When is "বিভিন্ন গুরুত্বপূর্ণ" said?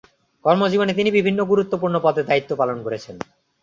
1.11-1.95